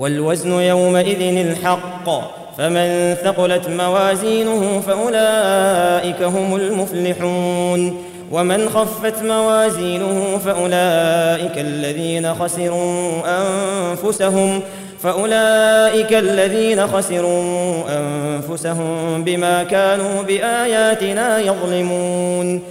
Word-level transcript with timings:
والوزن 0.00 0.52
يومئذ 0.52 1.36
الحق. 1.36 2.10
فمن 2.58 3.14
ثقلت 3.24 3.68
موازينه 3.68 4.80
فأولئك 4.80 6.22
هم 6.22 6.56
المفلحون. 6.56 8.02
ومن 8.30 8.68
خفت 8.68 9.22
موازينه 9.22 10.38
فأولئك 10.44 11.58
الذين 11.58 12.34
خسروا 12.34 13.10
أنفسهم. 13.26 14.60
فأولئك 15.02 16.12
الذين 16.12 16.86
خسروا 16.86 17.84
أنفسهم 17.88 19.24
بما 19.24 19.62
كانوا 19.62 20.22
بآياتنا 20.22 21.38
يظلمون. 21.38 22.62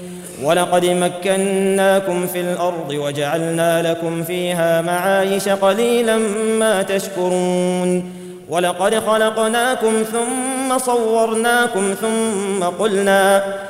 ولقد 0.44 0.86
مكناكم 0.86 2.28
في 2.28 2.42
الأرض 2.42 2.90
وجعلنا 2.92 3.92
لكم 3.92 4.24
فيها 4.24 4.82
معايش 4.82 5.50
قليلا 5.50 6.18
ما 6.60 6.84
تشكرون. 6.84 8.20
ولقد 8.50 8.96
خلقناكم 8.96 9.94
ثم 10.12 10.78
صورناكم 10.78 11.94
ثم 12.02 12.64
قلنا 12.64 13.44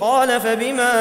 قال 0.00 0.40
فبما 0.40 0.92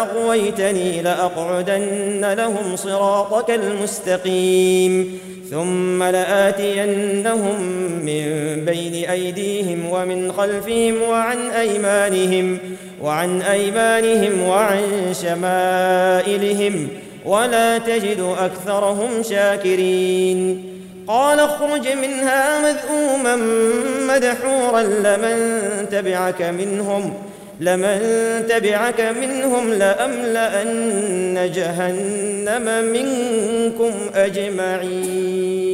أغويتني 0.00 1.02
لأقعدن 1.02 2.32
لهم 2.32 2.76
صراطك 2.76 3.50
المستقيم. 3.50 5.18
ثم 5.50 6.02
لآتينهم 6.02 7.62
من 8.06 8.24
بين 8.64 9.10
أيديهم 9.10 9.90
ومن 9.90 10.32
خلفهم 10.32 11.02
وعن 11.02 11.38
أيمانهم 11.38 12.58
وعن 13.02 13.42
أيمانهم 13.42 14.42
وعن 14.42 14.82
شمائلهم 15.22 16.88
ولا 17.24 17.78
تجد 17.78 18.34
أكثرهم 18.38 19.22
شاكرين. 19.22 20.64
قال 21.10 21.40
اخرج 21.40 21.88
منها 21.88 22.58
مذءوما 22.58 23.36
مدحورا 24.14 24.82
لمن 24.82 25.38
تبعك 25.90 26.42
منهم 26.42 27.14
لمن 27.60 27.98
تبعك 28.48 29.00
منهم 29.00 29.72
لأملأن 29.72 31.50
جهنم 31.54 32.84
منكم 32.84 33.92
أجمعين. 34.14 35.70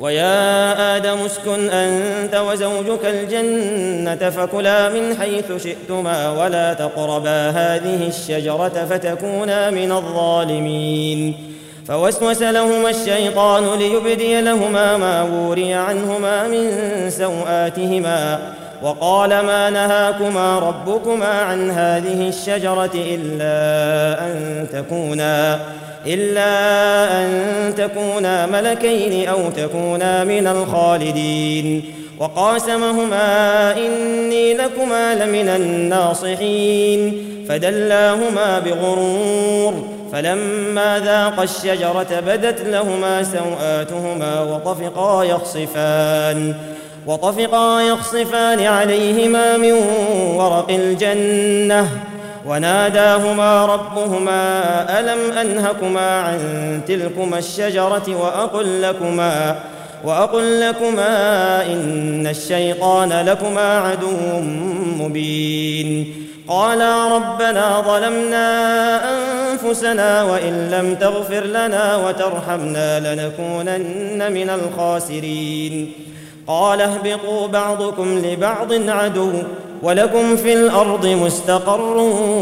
ويا 0.00 0.96
آدم 0.96 1.18
اسكن 1.18 1.68
أنت 1.70 2.34
وزوجك 2.34 3.04
الجنة 3.04 4.30
فكلا 4.30 4.88
من 4.88 5.16
حيث 5.20 5.62
شئتما 5.62 6.42
ولا 6.42 6.72
تقربا 6.72 7.50
هذه 7.50 8.08
الشجرة 8.08 8.86
فتكونا 8.90 9.70
من 9.70 9.92
الظالمين. 9.92 11.55
فوسوس 11.88 12.42
لهما 12.42 12.90
الشيطان 12.90 13.78
ليبدي 13.78 14.40
لهما 14.40 14.96
ما 14.96 15.22
وري 15.22 15.74
عنهما 15.74 16.48
من 16.48 16.70
سوآتهما 17.10 18.38
وقال 18.82 19.30
ما 19.30 19.70
نهاكما 19.70 20.58
ربكما 20.58 21.26
عن 21.26 21.70
هذه 21.70 22.28
الشجرة 22.28 22.90
إلا 22.94 24.24
أن 24.26 24.66
تكونا 24.72 25.60
إلا 26.06 26.44
أن 27.20 27.74
تكونا 27.74 28.46
ملكين 28.46 29.28
أو 29.28 29.50
تكونا 29.50 30.24
من 30.24 30.46
الخالدين 30.46 31.84
وقاسمهما 32.18 33.72
إني 33.76 34.54
لكما 34.54 35.14
لمن 35.14 35.48
الناصحين 35.48 37.26
فدلاهما 37.48 38.58
بغرور 38.58 39.95
فلما 40.12 40.98
ذاقا 40.98 41.42
الشجرة 41.42 42.20
بدت 42.26 42.60
لهما 42.60 43.22
سوآتهما 43.22 44.40
وطفقا 44.40 45.24
يخصفان 45.24 46.54
وطفقا 47.06 47.80
يخصفان 47.80 48.60
عليهما 48.60 49.56
من 49.56 49.72
ورق 50.36 50.70
الجنة. 50.70 51.88
وناداهما 52.46 53.66
ربهما 53.66 54.40
ألم 55.00 55.38
أنهكما 55.38 56.20
عن 56.20 56.40
تلكما 56.88 57.38
الشجرة 57.38 58.16
وأقل 58.22 58.82
لكما 58.82 59.58
وأقل 60.04 60.60
لكما 60.60 61.66
إن 61.66 62.26
الشيطان 62.26 63.12
لكما 63.12 63.78
عدو 63.78 64.40
مبين. 64.98 66.25
قالا 66.48 67.16
ربنا 67.16 67.80
ظلمنا 67.80 69.00
أنفسنا 69.52 70.22
وإن 70.22 70.70
لم 70.70 70.94
تغفر 70.94 71.44
لنا 71.44 71.96
وترحمنا 71.96 73.14
لنكونن 73.14 74.32
من 74.32 74.50
الخاسرين. 74.50 75.92
قال 76.46 76.80
اهبطوا 76.80 77.46
بعضكم 77.46 78.18
لبعض 78.18 78.72
عدو 78.72 79.32
ولكم 79.82 80.36
في 80.36 80.52
الأرض 80.52 81.06
مستقر 81.06 81.96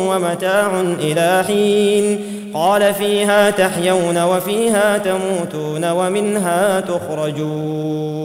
ومتاع 0.08 0.80
إلى 0.80 1.44
حين. 1.46 2.20
قال 2.54 2.94
فيها 2.94 3.50
تحيون 3.50 4.22
وفيها 4.22 4.98
تموتون 4.98 5.90
ومنها 5.90 6.80
تخرجون. 6.80 8.24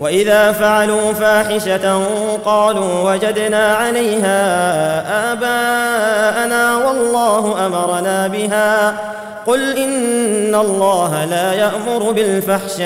وإذا 0.00 0.52
فعلوا 0.52 1.12
فاحشة 1.12 2.04
قالوا 2.44 3.12
وجدنا 3.12 3.74
عليها 3.74 4.42
آباءنا 5.32 6.86
والله 6.86 7.66
أمرنا 7.66 8.26
بها. 8.26 8.94
قل 9.46 9.76
إن 9.76 10.54
الله 10.54 11.24
لا 11.24 11.52
يأمر 11.52 12.12
بالفحشاء. 12.12 12.84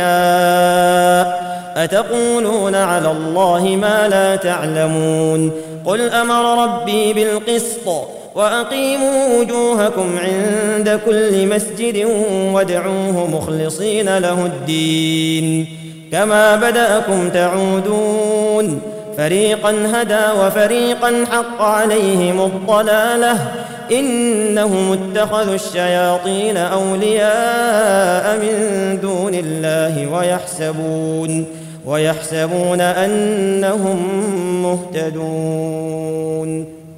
أتقولون 1.77 2.75
على 2.75 3.11
الله 3.11 3.77
ما 3.81 4.09
لا 4.09 4.37
تعلمون. 4.37 5.53
قل 5.87 6.11
أمر 6.11 6.65
ربي 6.65 7.13
بالقسط 7.13 7.89
وأقيموا 8.35 9.41
وجوهكم 9.41 10.19
عند 10.19 11.01
كل 11.07 11.47
مسجد 11.47 12.07
وادعوه 12.53 13.27
مخلصين 13.27 14.19
له 14.19 14.47
الدين. 14.47 15.67
كما 16.13 16.57
بدأكم 16.57 17.29
تعودون. 17.29 18.81
فريقا 19.17 19.75
هدى 19.95 20.41
وفريقا 20.41 21.25
حق 21.33 21.63
عليهم 21.63 22.41
الضلالة. 22.41 23.39
إنهم 23.93 24.93
اتخذوا 24.93 25.55
الشياطين 25.55 26.57
أولياء 26.57 28.37
من 28.37 28.99
دون 29.03 29.35
الله 29.35 30.13
ويحسبون 30.13 31.45
ويحسبون 31.87 32.81
أنهم 32.81 33.99
مهتدون. 34.63 36.78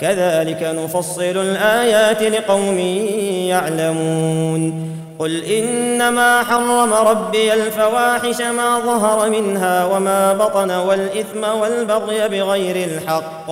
كذلك 0.00 0.62
نفصل 0.62 1.22
الآيات 1.22 2.22
لقوم 2.22 2.78
يعلمون. 3.48 4.96
قل 5.18 5.44
إنما 5.44 6.42
حرم 6.42 6.92
ربي 6.92 7.54
الفواحش 7.54 8.40
ما 8.40 8.78
ظهر 8.78 9.30
منها 9.30 9.84
وما 9.84 10.32
بطن 10.32 10.70
والإثم 10.70 11.44
والبغي 11.60 12.28
بغير 12.28 12.88
الحق 12.88 13.50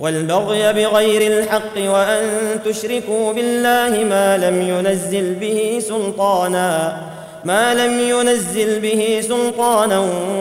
والبغي 0.00 0.72
بغير 0.72 1.38
الحق 1.38 1.76
وأن 1.76 2.22
تشركوا 2.64 3.32
بالله 3.32 4.04
ما 4.04 4.38
لم 4.38 4.62
ينزل 4.62 5.34
به 5.34 5.78
سلطانا 5.80 6.96
ما 7.44 7.74
لم 7.74 8.00
ينزل 8.00 8.80
به 8.80 9.20
سلطانا 9.28 9.98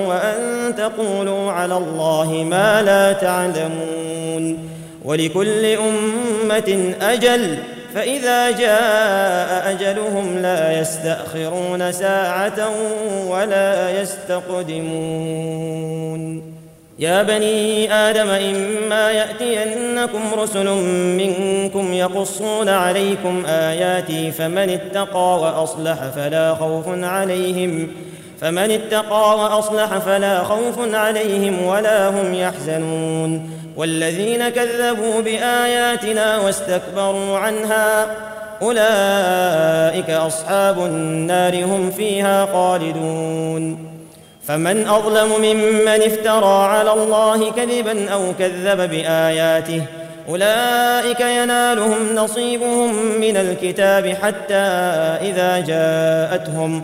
وأن 0.07 0.73
تقولوا 0.77 1.51
على 1.51 1.77
الله 1.77 2.45
ما 2.49 2.81
لا 2.81 3.13
تعلمون. 3.13 4.72
ولكل 5.05 5.65
أمة 5.65 6.93
أجل 7.01 7.57
فإذا 7.95 8.51
جاء 8.51 9.71
أجلهم 9.71 10.37
لا 10.37 10.79
يستأخرون 10.79 11.91
ساعة 11.91 12.69
ولا 13.27 14.01
يستقدمون. 14.01 15.63
يا 16.99 17.23
بني 17.23 17.93
آدم 17.93 18.29
إما 18.29 19.11
يأتينكم 19.11 20.33
رسل 20.37 20.67
منكم 21.17 21.93
يقصون 21.93 22.69
عليكم 22.69 23.43
آياتي 23.45 24.31
فمن 24.31 24.69
اتقى 24.69 25.39
وأصلح 25.39 25.95
فلا 26.15 26.55
خوف 26.55 26.85
عليهم 26.87 27.87
فمن 28.43 28.71
اتقى 28.71 29.37
وأصلح 29.37 29.97
فلا 29.97 30.43
خوف 30.43 30.93
عليهم 30.93 31.65
ولا 31.65 32.09
هم 32.09 32.33
يحزنون. 32.33 33.49
والذين 33.77 34.49
كذبوا 34.49 35.21
بآياتنا 35.21 36.37
واستكبروا 36.37 37.37
عنها 37.37 38.05
أولئك 38.61 40.09
أصحاب 40.09 40.79
النار 40.79 41.65
هم 41.65 41.91
فيها 41.91 42.45
خالدون. 42.45 43.93
فمن 44.47 44.87
أظلم 44.87 45.29
ممن 45.41 45.87
افترى 45.87 46.65
على 46.65 46.93
الله 46.93 47.51
كذبا 47.51 48.09
أو 48.09 48.21
كذب 48.39 48.89
بآياته 48.89 49.81
أولئك 50.29 51.19
ينالهم 51.19 52.15
نصيبهم 52.15 52.95
من 53.21 53.37
الكتاب 53.37 54.17
حتى 54.21 54.63
إذا 55.21 55.59
جاءتهم 55.59 56.83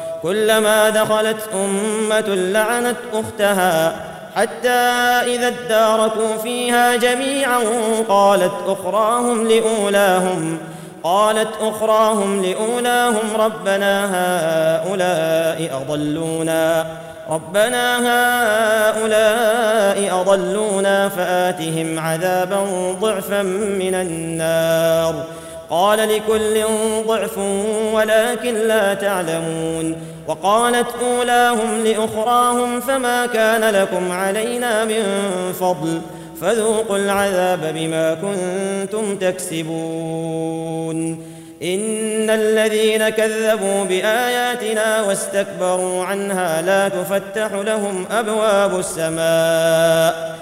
كلما 0.23 0.89
دخلت 0.89 1.49
أمة 1.53 2.35
لعنت 2.35 2.97
أختها 3.13 3.95
حتى 4.35 4.69
إذا 5.35 5.47
اداركوا 5.47 6.37
فيها 6.43 6.95
جميعا 6.95 7.59
قالت 8.09 8.53
أخراهم 8.67 9.47
لأولاهم 9.47 10.57
قالت 11.03 11.49
أخراهم 11.61 12.41
لأولاهم 12.41 13.35
ربنا 13.39 14.05
هؤلاء 14.05 15.81
أضلونا 15.81 16.85
ربنا 17.29 17.97
هؤلاء 18.89 20.21
أضلونا 20.21 21.09
فآتهم 21.09 21.99
عذابا 21.99 22.65
ضعفا 23.01 23.41
من 23.81 23.95
النار. 23.95 25.23
قال 25.71 25.99
لكل 25.99 26.63
ضعف 27.07 27.37
ولكن 27.93 28.53
لا 28.53 28.93
تعلمون 28.93 29.95
وقالت 30.27 30.87
أولاهم 31.01 31.83
لأخراهم 31.83 32.79
فما 32.79 33.25
كان 33.25 33.75
لكم 33.75 34.11
علينا 34.11 34.85
من 34.85 35.03
فضل 35.59 36.01
فذوقوا 36.41 36.97
العذاب 36.97 37.73
بما 37.75 38.13
كنتم 38.13 39.15
تكسبون 39.15 40.97
إن 41.63 42.29
الذين 42.29 43.09
كذبوا 43.09 43.83
بآياتنا 43.83 45.01
واستكبروا 45.01 46.03
عنها 46.03 46.61
لا 46.61 46.89
تفتح 46.89 47.53
لهم 47.53 48.05
أبواب 48.11 48.79
السماء 48.79 50.41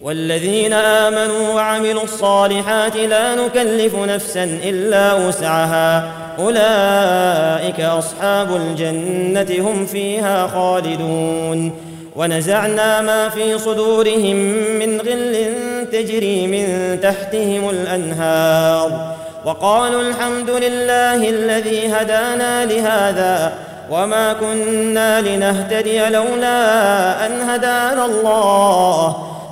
والذين 0.00 0.72
آمنوا 0.72 1.54
وعملوا 1.54 2.02
الصالحات 2.02 2.96
لا 2.96 3.34
نكلف 3.34 3.94
نفسا 3.94 4.44
إلا 4.44 5.14
وسعها. 5.14 6.12
أولئك 6.38 7.80
أصحاب 7.80 8.56
الجنة 8.56 9.70
هم 9.70 9.86
فيها 9.86 10.46
خالدون. 10.46 11.72
ونزعنا 12.16 13.00
ما 13.00 13.28
في 13.28 13.58
صدورهم 13.58 14.36
من 14.78 15.00
غل 15.00 15.54
تجري 15.92 16.46
من 16.46 16.98
تحتهم 17.02 17.70
الأنهار. 17.70 19.14
وقالوا 19.44 20.02
الحمد 20.02 20.50
لله 20.50 21.28
الذي 21.28 21.92
هدانا 21.92 22.66
لهذا 22.66 23.52
وما 23.90 24.32
كنا 24.32 25.20
لنهتدي 25.20 26.08
لولا 26.08 27.26
أن 27.26 27.40
هدانا 27.40 28.04
الله. 28.04 29.37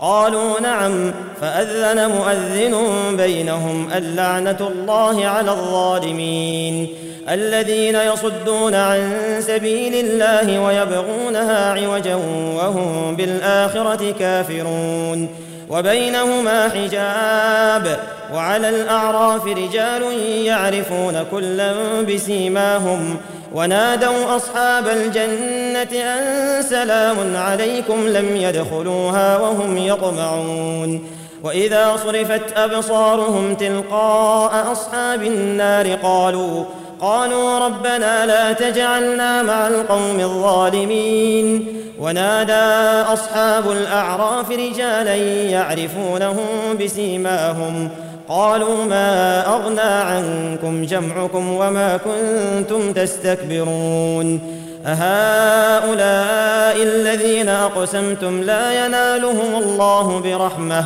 قالوا 0.00 0.60
نعم 0.60 1.12
فأذن 1.40 2.10
مؤذن 2.10 2.76
بينهم 3.16 3.88
اللعنة 3.96 4.58
الله 4.60 5.26
على 5.26 5.50
الظالمين 5.50 6.88
الذين 7.28 7.94
يصدون 7.94 8.74
عن 8.74 9.10
سبيل 9.40 9.94
الله 9.94 10.58
ويبغونها 10.58 11.72
عوجا 11.72 12.14
وهم 12.56 13.16
بالآخرة 13.16 14.14
كافرون. 14.18 15.44
وبينهما 15.70 16.68
حجاب 16.68 17.98
وعلى 18.34 18.68
الأعراف 18.68 19.46
رجال 19.46 20.02
يعرفون 20.44 21.24
كلا 21.30 21.72
بسيماهم 22.02 23.16
ونادوا 23.54 24.36
أصحاب 24.36 24.88
الجنة 24.88 26.02
أن 26.02 26.62
سلام 26.62 27.36
عليكم 27.36 28.08
لم 28.08 28.36
يدخلوها 28.36 29.38
وهم 29.38 29.78
يطمعون. 29.78 31.06
وإذا 31.42 31.96
صرفت 32.04 32.42
أبصارهم 32.56 33.54
تلقاء 33.54 34.72
أصحاب 34.72 35.22
النار 35.22 35.94
قالوا 35.94 36.64
قالوا 37.00 37.58
ربنا 37.58 38.26
لا 38.26 38.52
تجعلنا 38.52 39.42
مع 39.42 39.66
القوم 39.68 40.20
الظالمين. 40.20 41.66
ونادى 42.00 43.02
أصحاب 43.12 43.70
الأعراف 43.70 44.50
رجالا 44.50 45.16
يعرفونهم 45.50 46.78
بسيماهم. 46.80 47.90
قالوا 48.28 48.84
ما 48.84 49.46
أغنى 49.46 49.80
عنكم 49.80 50.84
جمعكم 50.84 51.48
وما 51.48 51.96
كنتم 51.96 52.92
تستكبرون 52.92 54.40
أهؤلاء 54.86 56.82
الذين 56.82 57.48
أقسمتم 57.48 58.42
لا 58.42 58.86
ينالهم 58.86 59.62
الله 59.62 60.20
برحمة 60.20 60.84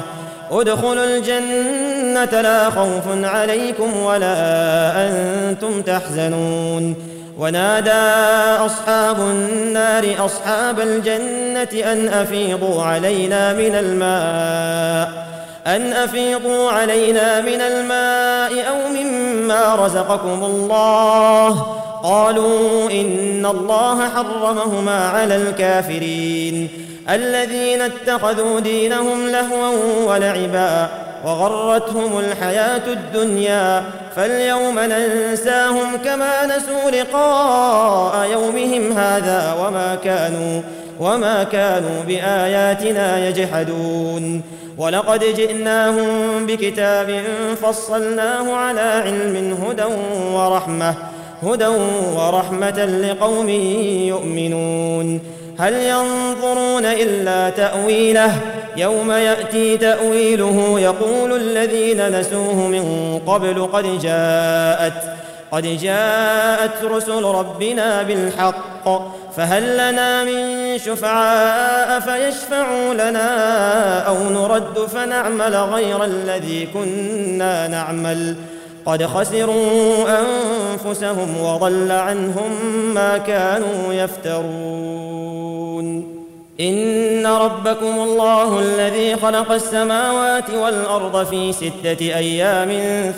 ادخلوا 0.51 1.05
الجنة 1.05 2.41
لا 2.41 2.71
خوف 2.71 3.25
عليكم 3.25 3.97
ولا 3.97 4.37
أنتم 5.09 5.83
تحزنون 5.83 6.95
ونادى 7.39 7.91
أصحاب 8.67 9.21
النار 9.21 10.15
أصحاب 10.19 10.81
الجنة 10.81 11.93
أن 11.93 12.09
أفيضوا 12.09 12.83
علينا 12.83 13.53
من 13.53 13.75
الماء 13.75 15.29
أن 15.69 15.93
أفيضوا 15.93 16.71
علينا 16.71 17.41
من 17.41 17.61
الماء 17.61 18.69
أو 18.69 18.89
مما 18.89 19.75
رزقكم 19.75 20.45
الله. 20.45 21.67
قالوا 22.03 22.91
إن 22.91 23.47
الله 23.47 24.09
حرمهما 24.09 25.09
على 25.09 25.37
الكافرين. 25.37 26.69
الذين 27.11 27.81
اتخذوا 27.83 28.61
دينهم 28.61 29.29
لهوا 29.29 29.73
ولعبا 30.07 30.89
وغرتهم 31.25 32.19
الحياة 32.19 32.87
الدنيا. 32.87 33.85
فاليوم 34.17 34.79
ننساهم 34.79 35.97
كما 36.05 36.47
نسوا 36.47 36.91
لقاء 36.91 38.31
يومهم 38.31 38.93
هذا 38.93 39.57
وما 39.61 39.99
كانوا 40.05 40.63
وما 41.01 41.45
كانوا 41.45 42.03
بآياتنا 42.07 43.29
يجحدون. 43.29 44.43
ولقد 44.79 45.25
جئناهم 45.37 46.47
بكتاب 46.47 47.23
فصلناه 47.63 48.55
على 48.55 48.81
علم 48.81 49.57
هدى 49.65 49.85
ورحمة 50.33 50.95
هدى 51.43 51.67
ورحمة 52.17 52.85
لقوم 52.85 53.49
يؤمنون. 54.09 55.21
هل 55.59 55.75
ينظرون 55.75 56.85
إلا 56.85 57.51
تأويله؟ 57.51 58.35
يوم 58.77 59.11
يأتي 59.11 59.77
تأويله 59.77 60.81
يقول 60.81 61.33
الذين 61.37 62.21
نسوه 62.21 62.55
من 62.55 63.19
قبل 63.27 63.69
قد 63.73 64.01
جاءت 64.03 65.03
قد 65.53 65.63
جاءت 65.63 66.85
رسل 66.85 67.23
ربنا 67.25 68.03
بالحق. 68.03 68.89
فهل 69.39 69.75
لنا 69.75 70.25
من 70.25 70.79
شفعاء 70.79 72.01
فيشفعوا 72.01 72.95
لنا 72.95 74.01
أو 74.01 74.17
نرد 74.31 74.79
فنعمل 74.79 75.57
غير 75.57 76.05
الذي 76.05 76.69
كنا 76.75 77.69
نعمل؟ 77.69 78.37
قد 78.87 79.07
خسروا 79.07 80.07
أنفسهم 80.21 81.41
وضل 81.41 81.93
عنهم 81.93 82.51
ما 82.95 83.19
كانوا 83.19 83.93
يفترون. 83.93 85.39
إن 86.61 87.27
ربكم 87.27 88.01
الله 88.01 88.59
الذي 88.59 89.17
خلق 89.17 89.53
السماوات 89.53 90.51
والأرض 90.51 91.27
في 91.27 91.53
ستة 91.53 92.01
أيام 92.01 92.71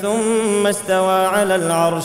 ثم 0.02 0.66
استوى 0.66 1.26
على 1.26 1.54
العرش. 1.54 2.04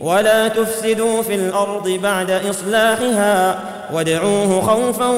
ولا 0.00 0.48
تفسدوا 0.48 1.22
في 1.22 1.34
الأرض 1.34 1.88
بعد 1.88 2.30
إصلاحها 2.30 3.60
وادعوه 3.92 4.60
خوفا 4.60 5.08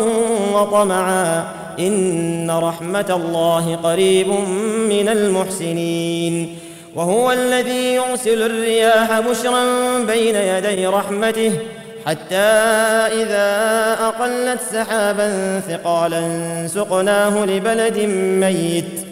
وطمعا 0.54 1.44
إن 1.78 2.50
رحمة 2.50 3.06
الله 3.10 3.76
قريب 3.76 4.28
من 4.88 5.08
المحسنين 5.08 6.58
وهو 6.94 7.32
الذي 7.32 7.94
يرسل 7.94 8.42
الرياح 8.42 9.20
بشرا 9.20 9.64
بين 9.98 10.36
يدي 10.36 10.86
رحمته 10.86 11.52
حتى 12.06 12.36
إذا 13.22 13.48
أقلت 14.00 14.60
سحابا 14.72 15.60
ثقالا 15.68 16.22
سقناه 16.68 17.44
لبلد 17.44 17.98
ميت 18.40 19.11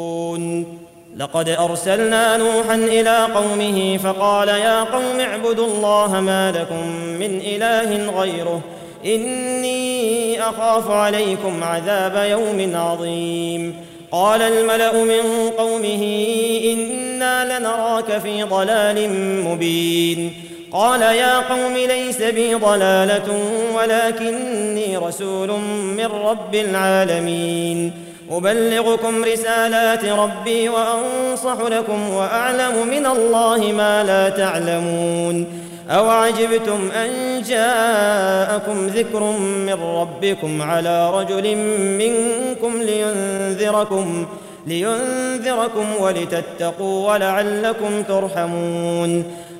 لقد 1.17 1.49
أرسلنا 1.49 2.37
نوحا 2.37 2.75
إلى 2.75 3.27
قومه 3.35 3.97
فقال 3.97 4.47
يا 4.47 4.83
قوم 4.83 5.19
اعبدوا 5.19 5.67
الله 5.67 6.21
ما 6.21 6.51
لكم 6.51 6.87
من 7.19 7.41
إله 7.45 8.19
غيره 8.21 8.61
إني 9.05 10.41
أخاف 10.41 10.91
عليكم 10.91 11.63
عذاب 11.63 12.29
يوم 12.29 12.75
عظيم. 12.75 13.75
قال 14.11 14.41
الملأ 14.41 15.03
من 15.03 15.49
قومه 15.57 16.25
إنا 16.73 17.59
لنراك 17.59 18.17
في 18.17 18.43
ضلال 18.43 19.09
مبين. 19.43 20.33
قال 20.71 21.01
يا 21.01 21.39
قوم 21.39 21.73
ليس 21.73 22.21
بي 22.21 22.55
ضلالة 22.55 23.39
ولكني 23.75 24.97
رسول 24.97 25.49
من 25.97 26.05
رب 26.05 26.55
العالمين. 26.55 28.10
أبلغكم 28.31 29.23
رسالات 29.23 30.05
ربي 30.05 30.69
وأنصح 30.69 31.57
لكم 31.61 32.09
وأعلم 32.09 32.87
من 32.87 33.05
الله 33.05 33.71
ما 33.71 34.03
لا 34.03 34.29
تعلمون. 34.29 35.45
اوعجبتم 35.89 36.91
أن 36.91 37.41
جاءكم 37.41 38.87
ذكر 38.87 39.23
من 39.39 39.73
ربكم 39.73 40.61
على 40.61 41.11
رجل 41.11 41.55
منكم 42.01 42.81
لينذركم 42.81 44.25
لينذركم 44.67 45.85
ولتتقوا 45.99 47.13
ولعلكم 47.13 48.03
ترحمون. 48.03 49.23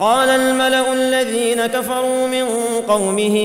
قال 0.00 0.28
الملأ 0.28 0.92
الذين 0.92 1.66
كفروا 1.66 2.26
من 2.26 2.44
قومه 2.88 3.36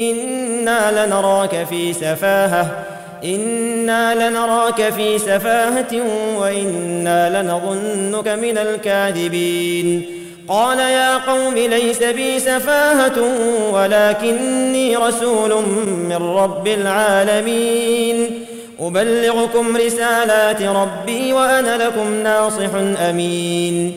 إنا 0.00 1.06
لنراك 1.06 1.66
في 1.70 1.92
سفاهة 1.92 2.84
إنا 3.24 4.28
لنراك 4.28 4.92
في 4.92 5.18
سفاهة 5.18 6.02
وإنا 6.38 7.42
لنظنك 7.42 8.28
من 8.28 8.58
الكاذبين. 8.58 10.06
قال 10.48 10.78
يا 10.78 11.16
قوم 11.16 11.54
ليس 11.54 12.02
بي 12.02 12.40
سفاهة 12.40 13.22
ولكني 13.72 14.96
رسول 14.96 15.50
من 16.08 16.36
رب 16.36 16.66
العالمين. 16.66 18.30
أبلغكم 18.80 19.76
رسالات 19.76 20.62
ربي 20.62 21.32
وأنا 21.32 21.84
لكم 21.84 22.14
ناصح 22.14 22.74
أمين. 23.10 23.96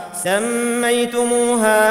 سميتموها 0.23 1.81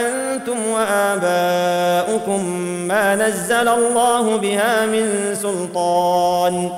أنتم 0.00 0.66
وآباؤكم 0.66 2.42
ما 2.88 3.14
نزل 3.14 3.68
الله 3.68 4.36
بها 4.36 4.86
من 4.86 5.34
سلطان. 5.42 6.70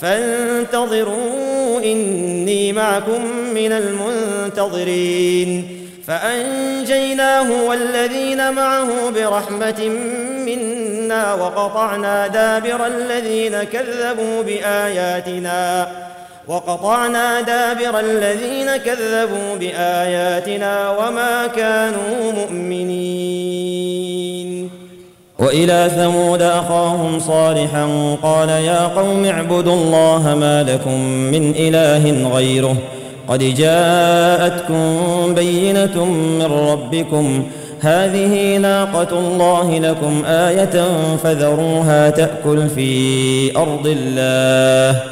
فانتظروا 0.00 1.80
إني 1.84 2.72
معكم 2.72 3.26
من 3.54 3.72
المنتظرين. 3.72 5.78
فأنجيناه 6.06 7.62
والذين 7.68 8.52
معه 8.52 9.10
برحمة 9.10 9.88
منا 10.46 11.34
وقطعنا 11.34 12.26
دابر 12.26 12.86
الذين 12.86 13.62
كذبوا 13.62 14.42
بآياتنا. 14.42 15.88
وقطعنا 16.48 17.40
دابر 17.40 18.00
الذين 18.00 18.76
كذبوا 18.76 19.56
باياتنا 19.60 20.90
وما 20.90 21.46
كانوا 21.46 22.32
مؤمنين. 22.36 24.02
والى 25.38 25.90
ثمود 25.96 26.42
اخاهم 26.42 27.18
صالحا 27.20 28.16
قال 28.22 28.48
يا 28.48 28.86
قوم 28.86 29.24
اعبدوا 29.24 29.74
الله 29.74 30.36
ما 30.40 30.62
لكم 30.62 31.00
من 31.00 31.54
اله 31.56 32.28
غيره. 32.34 32.76
قد 33.28 33.38
جاءتكم 33.38 35.34
بينه 35.34 36.04
من 36.04 36.42
ربكم. 36.42 37.46
هذه 37.80 38.56
ناقه 38.56 39.18
الله 39.18 39.78
لكم 39.78 40.24
إيه 40.26 40.86
فذروها 41.24 42.10
تاكل 42.10 42.68
في 42.68 43.56
ارض 43.56 43.86
الله. 43.86 45.11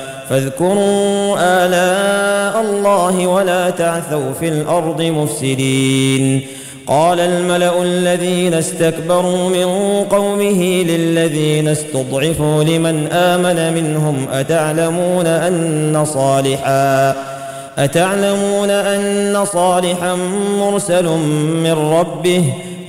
فاذكروا 0.29 1.35
آلاء 1.39 2.61
الله 2.61 3.27
ولا 3.27 3.69
تعثوا 3.69 4.33
في 4.39 4.47
الأرض 4.47 5.01
مفسدين. 5.01 6.41
قال 6.87 7.19
الملأ 7.19 7.81
الذين 7.81 8.53
استكبروا 8.53 9.49
من 9.49 9.65
قومه 10.09 10.83
للذين 10.83 11.67
استضعفوا 11.67 12.63
لمن 12.63 13.07
آمن 13.07 13.73
منهم 13.73 14.25
أتعلمون 14.31 15.27
أن 15.27 16.05
صالحا 16.05 17.15
أتعلمون 17.77 18.69
أن 18.69 19.45
صالحا 19.45 20.15
مرسل 20.59 21.05
من 21.63 21.71
ربه؟ 21.71 22.43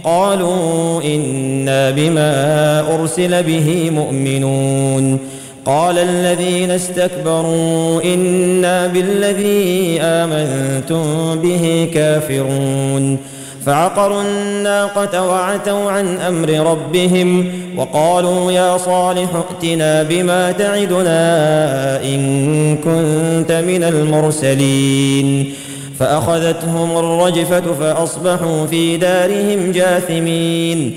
قالوا 0.04 1.02
إنا 1.02 1.90
بما 1.90 2.80
أرسل 2.94 3.42
به 3.42 3.90
مؤمنون. 3.90 5.18
قال 5.66 5.98
الذين 5.98 6.70
استكبروا 6.70 8.02
إنا 8.04 8.86
بالذي 8.86 10.00
آمنتم 10.00 11.34
به 11.42 11.90
كافرون. 11.94 13.18
فعقروا 13.66 14.22
الناقة 14.22 15.28
وعتوا 15.28 15.90
عن 15.90 16.16
أمر 16.16 16.50
ربهم 16.50 17.52
وقالوا 17.76 18.52
يا 18.52 18.76
صالح 18.78 19.28
ائتنا 19.34 20.02
بما 20.02 20.52
تعدنا 20.52 22.04
إن 22.04 22.76
كنت 22.76 23.52
من 23.52 23.84
المرسلين. 23.84 25.52
فأخذتهم 25.98 26.98
الرجفة 26.98 27.72
فأصبحوا 27.80 28.66
في 28.66 28.96
دارهم 28.96 29.72
جاثمين. 29.72 30.96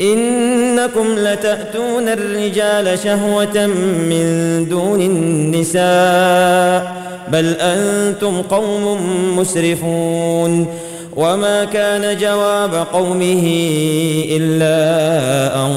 إنكم 0.00 1.06
لتأتون 1.16 2.08
الرجال 2.08 2.98
شهوة 2.98 3.66
من 4.10 4.66
دون 4.68 5.00
النساء 5.00 5.82
بل 7.32 7.56
أنتم 7.60 8.42
قوم 8.42 8.98
مسرفون. 9.38 10.66
وما 11.16 11.64
كان 11.64 12.16
جواب 12.18 12.86
قومه 12.92 13.44
إلا 14.30 14.76
أن 15.64 15.72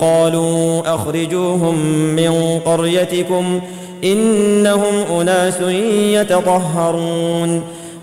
قالوا 0.00 0.94
أخرجوهم 0.94 1.76
من 2.16 2.60
قريتكم 2.64 3.60
إنهم 4.04 5.20
أناس 5.20 5.60
يتطهرون. 6.20 7.62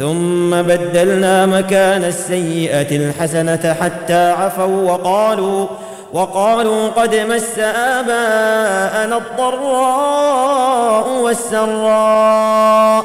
ثم 0.00 0.62
بدلنا 0.62 1.46
مكان 1.46 2.04
السيئة 2.04 2.96
الحسنة 2.96 3.76
حتى 3.80 4.30
عفوا 4.30 4.92
وقالوا 4.92 5.66
وقالوا 6.12 6.88
قد 6.88 7.14
مس 7.14 7.58
آباءنا 7.58 9.16
الضراء 9.16 11.08
والسراء 11.22 13.04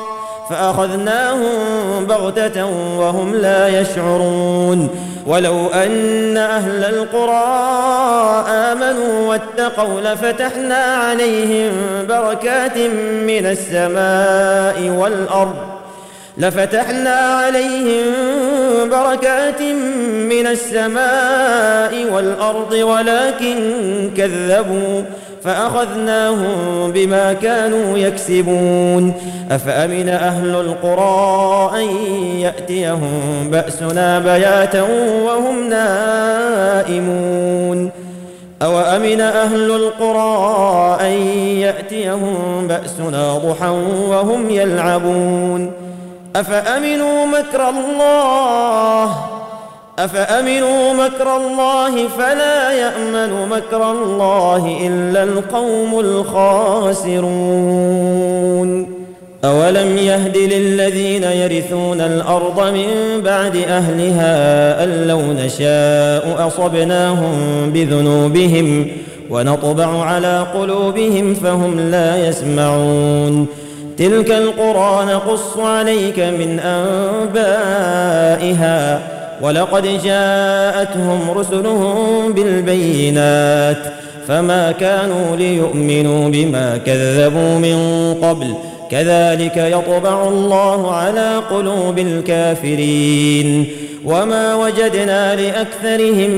فأخذناهم 0.49 2.05
بغتة 2.05 2.65
وهم 2.99 3.35
لا 3.35 3.81
يشعرون. 3.81 4.89
ولو 5.27 5.67
أن 5.67 6.37
أهل 6.37 6.83
القرى 6.83 7.45
آمنوا 8.49 9.29
واتقوا 9.29 10.01
لفتحنا 10.01 10.75
عليهم 10.75 11.71
بركات 12.09 12.77
من 13.27 13.45
السماء 13.45 14.89
والأرض. 14.89 15.84
لفتحنا 16.37 17.09
عليهم 17.09 18.13
بركات 18.89 19.61
من 20.29 20.47
السماء 20.47 22.13
والأرض 22.13 22.73
ولكن 22.73 23.55
كذبوا 24.17 25.03
فأخذناهم 25.43 26.91
بما 26.91 27.33
كانوا 27.33 27.97
يكسبون. 27.97 29.13
أفأمن 29.51 30.09
أهل 30.09 30.49
القرى 30.49 31.71
أن 31.81 31.87
يأتيهم 32.39 33.49
بأسنا 33.51 34.19
بياتا 34.19 34.81
وهم 35.25 35.69
نائمون؟ 35.69 36.95
أوأمن 38.61 39.21
أهل 39.21 39.71
القرى 39.71 40.97
أن 41.01 41.11
يأتيهم 41.57 42.67
بأسنا 42.67 43.37
ضحى 43.37 43.69
وهم 44.09 44.49
يلعبون؟ 44.49 45.84
أفأمنوا 46.35 47.25
مكر 47.25 47.69
الله؟ 47.69 49.15
أفأمنوا 49.99 50.93
مكر 50.93 51.37
الله 51.37 52.07
فلا 52.07 52.71
يأمن 52.71 53.49
مكر 53.49 53.91
الله 53.91 54.77
إلا 54.87 55.23
القوم 55.23 55.99
الخاسرون. 55.99 57.25
أولم 59.45 59.97
يهد 59.97 60.37
للذين 60.37 61.23
يرثون 61.23 62.01
الأرض 62.01 62.59
من 62.73 63.21
بعد 63.23 63.55
أهلها 63.55 64.83
أن 64.83 65.07
لو 65.07 65.21
نشاء 65.21 66.47
أصبناهم 66.47 67.35
بذنوبهم 67.73 68.87
ونطبع 69.29 70.03
على 70.05 70.47
قلوبهم 70.53 71.33
فهم 71.33 71.79
لا 71.79 72.27
يسمعون. 72.27 73.64
تلك 73.97 74.31
القرى 74.31 75.05
نقص 75.05 75.57
عليك 75.57 76.19
من 76.19 76.59
أنبائها 77.39 78.35
ولقد 79.41 79.83
جاءتهم 80.03 81.31
رسلهم 81.31 82.33
بالبينات 82.33 83.77
فما 84.27 84.71
كانوا 84.71 85.35
ليؤمنوا 85.35 86.29
بما 86.29 86.77
كذبوا 86.77 87.57
من 87.57 87.77
قبل 88.21 88.53
كذلك 88.91 89.57
يطبع 89.57 90.27
الله 90.27 90.91
على 90.91 91.41
قلوب 91.51 91.99
الكافرين 91.99 93.67
وما 94.05 94.55
وجدنا 94.55 95.35
لأكثرهم 95.35 96.29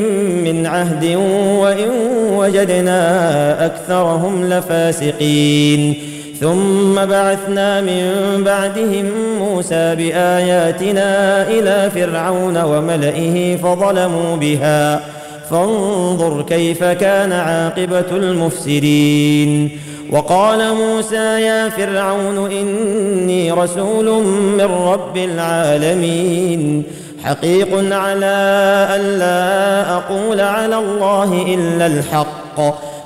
من 0.43 0.65
عهد 0.65 1.15
وإن 1.59 1.89
وجدنا 2.33 3.65
أكثرهم 3.65 4.49
لفاسقين 4.49 6.16
ثم 6.39 7.05
بعثنا 7.05 7.81
من 7.81 8.11
بعدهم 8.45 9.05
موسى 9.39 9.95
بآياتنا 9.95 11.41
إلى 11.47 11.91
فرعون 11.95 12.57
وملئه 12.63 13.55
فظلموا 13.57 14.35
بها. 14.35 15.01
فانظر 15.49 16.41
كيف 16.41 16.83
كان 16.83 17.31
عاقبة 17.31 18.05
المفسدين. 18.11 19.79
وقال 20.11 20.75
موسى 20.75 21.41
يا 21.41 21.69
فرعون 21.69 22.51
إني 22.51 23.51
رسول 23.51 24.23
من 24.23 24.61
رب 24.61 25.17
العالمين. 25.17 26.83
حقيق 27.23 27.93
على 27.93 28.87
الا 28.95 29.93
أقول 29.93 30.41
على 30.41 30.75
الله 30.75 31.45
إلا 31.47 31.85
الحق. 31.85 32.59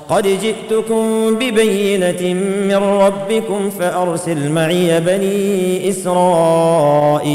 قد 0.08 0.28
جئتكم 0.42 1.34
ببينة 1.34 2.34
من 2.68 2.74
ربكم 2.74 3.70
فأرسل 3.70 4.50
معي 4.50 5.00
بني 5.00 5.88
إسرائيل. 5.88 7.32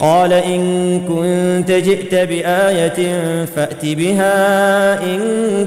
قال 0.00 0.32
إن 0.32 1.00
كنت 1.08 1.70
جئت 1.70 2.14
بآية 2.14 3.24
فأت 3.44 3.86
بها 3.86 5.02
إن 5.02 5.20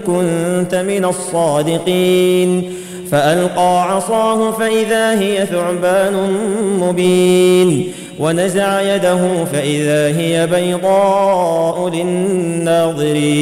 كنت 0.07 0.75
من 0.75 1.05
الصادقين. 1.05 2.73
فألقى 3.11 3.95
عصاه 3.95 4.51
فإذا 4.51 5.19
هي 5.19 5.45
ثعبان 5.45 6.37
مبين. 6.79 7.91
ونزع 8.19 8.95
يده 8.95 9.45
فإذا 9.45 10.07
هي 10.17 10.47
بيضاء 10.47 11.89
للناظرين. 11.89 13.41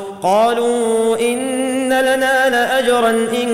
قالوا 0.23 1.19
إن 1.19 1.87
لنا 1.87 2.49
لأجرا 2.49 3.09
إن 3.09 3.47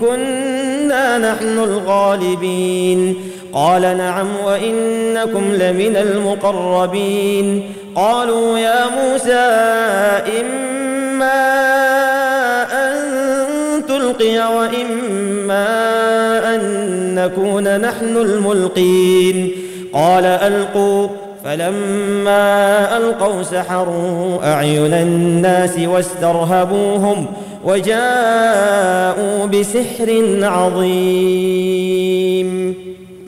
كنا 0.00 1.18
نحن 1.18 1.58
الغالبين. 1.58 3.30
قال 3.52 3.82
نعم 3.82 4.26
وإنكم 4.44 5.52
لمن 5.52 5.96
المقربين. 5.96 7.72
قالوا 7.94 8.58
يا 8.58 8.84
موسى 9.02 9.34
إما 10.40 11.42
أن 12.72 12.94
تلقي 13.88 14.56
وإما 14.56 15.66
أن 16.54 16.60
نكون 17.14 17.80
نحن 17.80 18.16
الملقين. 18.16 19.52
قال 19.92 20.24
ألقوا. 20.24 21.08
فلما 21.48 22.96
ألقوا 22.96 23.42
سحروا 23.42 24.52
أعين 24.52 24.94
الناس 24.94 25.78
واسترهبوهم 25.78 27.26
وجاءوا 27.64 29.46
بسحر 29.46 30.38
عظيم. 30.42 31.68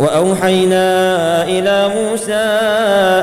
وأوحينا 0.01 1.45
إلى 1.45 1.91
موسى 1.97 2.33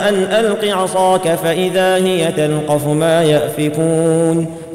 أن 0.09 0.27
ألق 0.31 0.65
عصاك 0.65 1.35
فإذا 1.35 1.95
هي 1.95 2.31
تلقف 2.31 2.87
ما 2.87 3.23
يأفكون. 3.23 4.47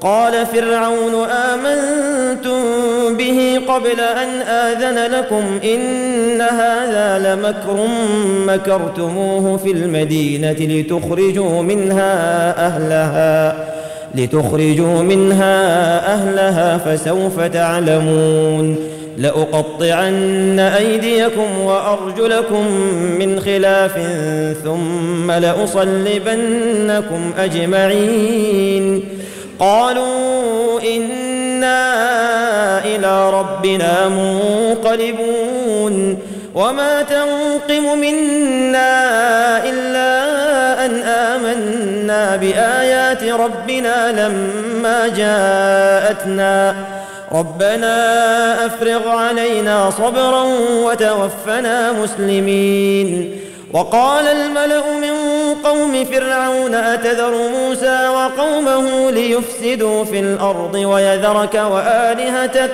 قال 0.00 0.46
فرعون 0.46 1.14
آمنتم 1.30 2.60
به 3.16 3.60
قبل 3.68 4.00
أن 4.00 4.28
آذن 4.40 5.12
لكم 5.12 5.60
إن 5.64 6.40
هذا 6.40 7.18
لمكر 7.18 7.86
مكرتموه 8.46 9.56
في 9.56 9.70
المدينة 9.70 10.56
لتخرجوا 10.60 11.62
منها 11.62 12.66
أهلها 12.66 13.66
لتخرجوا 14.14 15.02
منها 15.02 16.14
أهلها 16.14 16.78
فسوف 16.78 17.40
تعلمون. 17.40 18.76
لأقطعن 19.18 20.58
أيديكم 20.58 21.60
وأرجلكم 21.64 22.66
من 23.18 23.40
خلاف 23.40 23.98
ثم 24.64 25.30
لأصلبنكم 25.30 27.32
أجمعين. 27.38 29.04
قالوا 29.60 30.80
إنا 30.80 31.80
إلى 32.84 33.30
ربنا 33.30 34.08
منقلبون 34.08 35.94
وما 36.54 37.02
تنقم 37.02 37.98
منا 37.98 39.64
إلا 39.64 40.10
أن 40.86 41.02
آمنا 41.02 42.36
بآيات 42.36 43.24
ربنا 43.24 44.12
لما 44.12 45.08
جاءتنا. 45.08 46.74
ربنا 47.32 48.66
أفرغ 48.66 49.08
علينا 49.08 49.90
صبرا 49.90 50.42
وتوفنا 50.84 51.92
مسلمين. 51.92 53.40
وقال 53.72 54.26
الملأ 54.26 54.82
من 55.00 55.14
قوم 55.64 56.04
فرعون 56.04 56.74
أتذر 56.74 57.34
موسى 57.58 58.08
وقومه 58.08 59.10
ليفسدوا 59.10 60.04
في 60.04 60.20
الأرض 60.20 60.74
ويذرك 60.74 61.54
وآلهتك؟ 61.54 62.70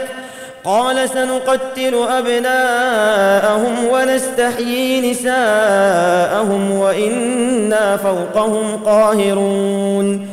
قال 0.65 1.09
سنقتل 1.09 2.07
أبناءهم 2.09 3.75
ونستحيي 3.93 5.11
نساءهم 5.11 6.79
وإنا 6.79 7.97
فوقهم 7.97 8.81
قاهرون. 8.85 10.29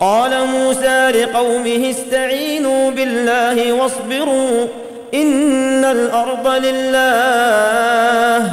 قال 0.00 0.46
موسى 0.46 1.10
لقومه 1.10 1.90
استعينوا 1.90 2.90
بالله 2.90 3.72
واصبروا 3.72 4.66
إن 5.14 5.84
الأرض 5.84 6.48
لله. 6.48 8.52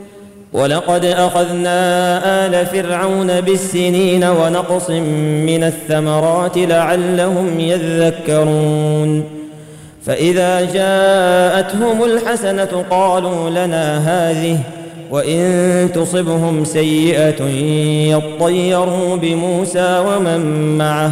ولقد 0.53 1.05
أخذنا 1.05 1.77
آل 2.45 2.65
فرعون 2.65 3.41
بالسنين 3.41 4.23
ونقص 4.23 4.89
من 4.89 5.63
الثمرات 5.63 6.57
لعلهم 6.57 7.59
يذكرون. 7.59 9.23
فإذا 10.05 10.61
جاءتهم 10.61 12.03
الحسنة 12.03 12.85
قالوا 12.89 13.49
لنا 13.49 13.97
هذه 13.97 14.57
وإن 15.11 15.89
تصبهم 15.95 16.65
سيئة 16.65 17.43
يطيروا 18.15 19.15
بموسى 19.15 20.03
ومن 20.07 20.77
معه. 20.77 21.11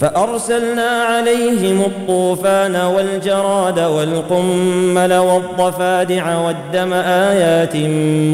فأرسلنا 0.00 0.88
عليهم 0.88 1.80
الطوفان 1.80 2.76
والجراد 2.76 3.78
والقمل 3.78 5.12
والضفادع 5.12 6.38
والدم 6.38 6.92
آيات 6.92 7.76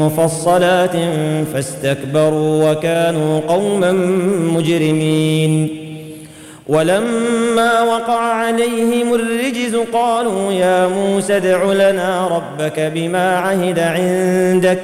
مفصلات 0.01 0.95
فاستكبروا 1.53 2.71
وكانوا 2.71 3.39
قوما 3.47 3.91
مجرمين. 4.55 5.83
ولما 6.67 7.81
وقع 7.81 8.19
عليهم 8.19 9.13
الرجز 9.13 9.75
قالوا 9.93 10.51
يا 10.51 10.87
موسى 10.87 11.37
ادع 11.37 11.63
لنا 11.63 12.27
ربك 12.27 12.79
بما 12.79 13.35
عهد 13.35 13.79
عندك 13.79 14.79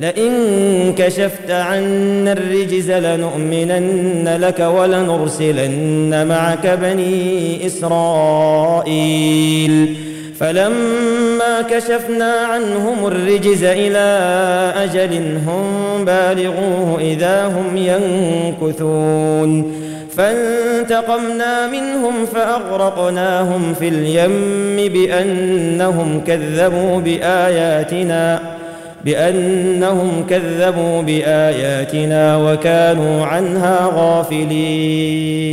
لئن 0.00 0.94
كشفت 0.98 1.50
عنا 1.50 2.32
الرجز 2.32 2.90
لنؤمنن 2.90 4.36
لك 4.40 4.60
ولنرسلن 4.60 6.26
معك 6.26 6.78
بني 6.82 7.66
إسرائيل. 7.66 8.92
فلما 10.40 11.62
كشفنا 11.70 12.32
عنهم 12.32 13.06
الرجز 13.06 13.64
إلى 13.64 14.08
أجل 14.76 15.38
هم 15.46 16.04
بالغوه 16.04 17.00
إذا 17.00 17.46
هم 17.46 17.76
ينكثون. 17.76 19.72
فانتقمنا 20.16 21.66
منهم 21.66 22.26
فأغرقناهم 22.34 23.74
في 23.74 23.88
اليم 23.88 24.92
بأنهم 24.92 26.20
كذبوا 26.26 27.00
بآياتنا. 27.00 28.40
بأنهم 29.04 30.24
كذبوا 30.30 31.02
بآياتنا 31.02 32.36
وكانوا 32.36 33.26
عنها 33.26 33.90
غافلين. 33.96 35.52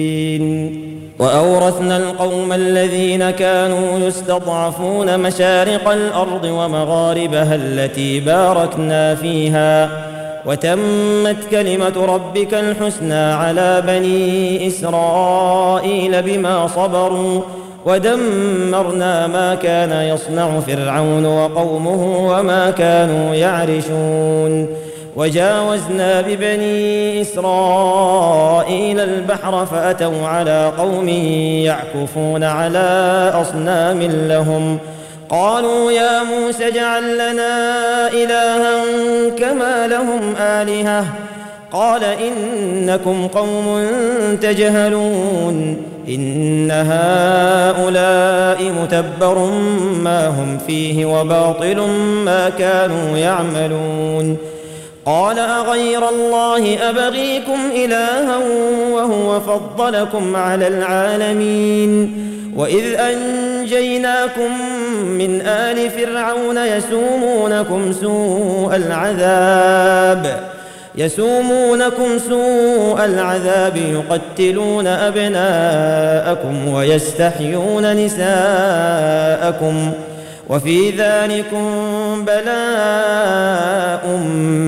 وأورثنا 1.20 1.98
القوم 1.98 2.54
الذين 2.54 3.30
كانوا 3.30 4.00
يستضعفون 4.00 5.20
مشارق 5.20 5.90
الأرض 5.92 6.44
ومغاربها 6.44 7.56
التي 7.56 8.20
باركنا 8.20 9.16
فيها. 9.16 9.90
وتمت 10.46 11.38
كلمة 11.52 12.06
ربك 12.06 12.54
الحسنى 12.54 13.24
على 13.34 13.84
بني 13.88 14.68
إسرائيل 14.68 16.22
بما 16.22 16.68
صبروا. 16.68 17.42
ودمرنا 17.86 19.28
ما 19.28 19.56
كان 19.56 19.92
يصنع 19.92 20.60
فرعون 20.60 21.26
وقومه 21.26 22.30
وما 22.30 22.72
كانوا 22.72 23.36
يعرشون 23.36 24.68
وجاوزنا 25.16 26.22
ببني 26.22 27.22
اسرائيل 27.22 29.00
البحر 29.00 29.66
فاتوا 29.66 30.28
على 30.28 30.72
قوم 30.78 31.08
يعكفون 31.08 32.44
على 32.44 33.32
اصنام 33.36 34.02
لهم 34.02 34.78
قالوا 35.30 35.92
يا 35.92 36.24
موسى 36.24 36.68
اجعل 36.68 37.14
لنا 37.14 38.08
الها 38.08 38.84
كما 39.40 39.88
لهم 39.88 40.36
الهه 40.40 41.06
قال 41.72 42.04
انكم 42.04 43.28
قوم 43.28 43.86
تجهلون 44.42 45.78
إن 46.10 46.72
هؤلاء 46.72 48.74
متبر 48.84 49.52
ما 50.04 50.28
هم 50.28 50.58
فيه 50.68 51.06
وباطل 51.06 51.82
ما 52.26 52.50
كانوا 52.50 53.18
يعملون. 53.18 54.38
قال 55.06 55.40
أغير 55.40 56.10
الله 56.10 56.90
أبغيكم 56.90 57.60
إلها 57.76 58.38
وهو 58.92 59.40
فضلكم 59.40 60.36
على 60.36 60.68
العالمين. 60.68 62.26
وإذ 62.56 63.00
أنجيناكم 63.00 64.52
من 65.04 65.42
آل 65.42 65.90
فرعون 65.90 66.58
يسومونكم 66.58 67.94
سوء 67.94 68.76
العذاب. 68.76 70.40
يسومونكم 71.00 72.20
سوء 72.30 73.06
العذاب 73.06 73.78
يقتلون 73.78 74.88
أبناءكم 74.88 76.68
ويستحيون 76.68 78.06
نساءكم 78.06 79.92
وفي 80.50 80.90
ذلكم 80.90 81.66
بلاء 82.26 84.08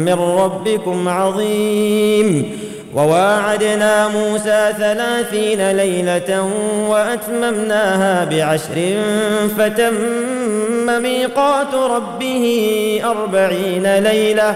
من 0.06 0.14
ربكم 0.14 1.10
عظيم. 1.10 2.58
وواعدنا 2.96 4.08
موسى 4.08 4.70
ثلاثين 4.78 5.72
ليلة 5.72 6.50
وأتممناها 6.88 8.26
بعشر 8.26 8.96
فتم 9.58 9.94
ميقات 11.02 11.74
ربه 11.74 12.46
أربعين 13.06 13.98
ليلة 13.98 14.56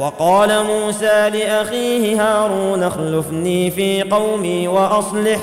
وقال 0.00 0.64
موسى 0.64 1.30
لأخيه 1.30 2.22
هارون 2.22 2.82
اخلفني 2.82 3.70
في 3.70 4.02
قومي 4.02 4.68
وأصلح 4.68 5.40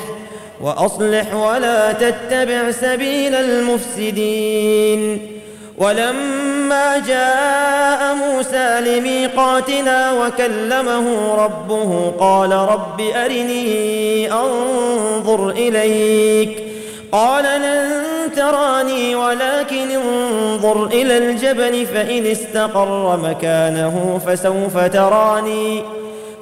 وأصلح 0.62 1.36
ولا 1.36 1.92
تتبع 1.92 2.72
سبيل 2.72 3.36
المفسدين. 3.36 5.32
ولما 5.78 6.98
جاء 7.08 8.16
موسى 8.16 8.82
لميقاتنا 8.82 10.12
وكلمه 10.12 11.36
ربه 11.36 12.12
قال 12.20 12.52
رب 12.52 13.02
أرني 13.02 14.32
أنظر 14.32 15.50
إليك. 15.50 16.67
قال 17.12 17.62
لن 17.62 17.92
تراني 18.36 19.16
ولكن 19.16 19.92
انظر 19.92 20.86
إلى 20.86 21.18
الجبل 21.18 21.86
فإن 21.86 22.26
استقر 22.26 23.18
مكانه 23.18 24.22
فسوف 24.28 24.78
تراني. 24.78 25.84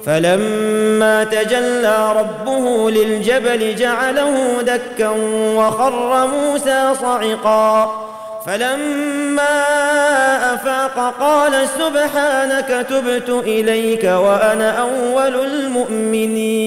فلما 0.06 1.24
تجلى 1.24 2.12
ربه 2.16 2.90
للجبل 2.90 3.76
جعله 3.76 4.62
دكا 4.62 5.08
وخر 5.56 6.26
موسى 6.26 6.92
صعقا. 7.00 8.02
فلما 8.46 9.64
أفاق 10.54 11.14
قال 11.20 11.52
سبحانك 11.78 12.86
تبت 12.90 13.28
إليك 13.28 14.04
وأنا 14.04 14.70
أول 14.70 15.34
المؤمنين. 15.46 16.66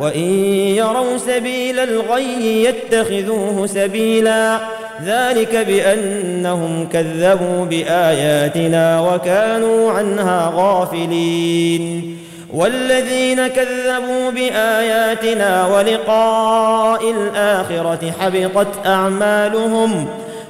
وإن 0.00 0.30
يروا 0.76 1.18
سبيل 1.18 1.78
الغي 1.78 2.64
يتخذوه 2.64 3.66
سبيلا. 3.66 4.58
ذلك 5.04 5.56
بأنهم 5.56 6.88
كذبوا 6.92 7.64
بآياتنا 7.64 9.00
وكانوا 9.00 9.92
عنها 9.92 10.52
غافلين. 10.54 12.18
والذين 12.52 13.46
كذبوا 13.46 14.30
بآياتنا 14.30 15.66
ولقاء 15.66 17.10
الآخرة 17.10 18.12
حبطت 18.20 18.86
أعمالهم 18.86 20.06